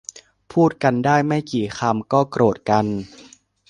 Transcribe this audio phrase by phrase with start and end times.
[0.51, 2.85] พูดกันได้ไม่กี่คำก็โกรธกัน